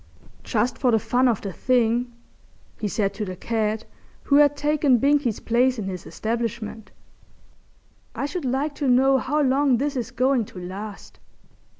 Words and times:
"Just 0.43 0.79
for 0.79 0.89
the 0.89 0.97
fun 0.97 1.27
of 1.27 1.41
the 1.41 1.53
thing," 1.53 2.11
he 2.79 2.87
said 2.87 3.13
to 3.13 3.23
the 3.23 3.35
cat, 3.35 3.85
who 4.23 4.37
had 4.37 4.57
taken 4.57 4.97
Binkie's 4.97 5.39
place 5.39 5.77
in 5.77 5.85
his 5.85 6.07
establishment, 6.07 6.89
"I 8.15 8.25
should 8.25 8.43
like 8.45 8.73
to 8.81 8.87
know 8.87 9.19
how 9.19 9.41
long 9.43 9.77
this 9.77 9.95
is 9.95 10.09
going 10.09 10.45
to 10.45 10.59
last. 10.59 11.19